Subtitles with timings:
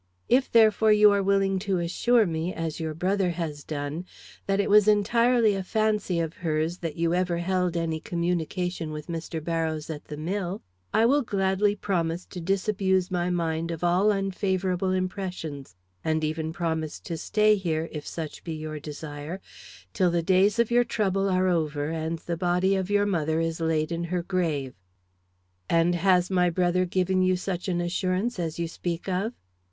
[0.29, 4.07] If, therefore, you are willing to assure me, as your brother has done,
[4.47, 9.05] that it was entirely a fancy of hers that you ever held any communication with
[9.05, 9.43] Mr.
[9.43, 14.89] Barrows at the mill, I will gladly promise to disabuse my mind of all unfavorable
[14.89, 19.39] impressions, and even promise to stay here, if such be your desire,
[19.93, 23.61] till the days of your trouble are over, and the body of your mother is
[23.61, 24.73] laid in her grave."
[25.69, 29.33] "And has my brother given you such an assurance as you speak of?"